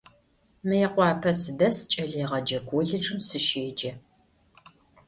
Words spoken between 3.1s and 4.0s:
сыщеджэ.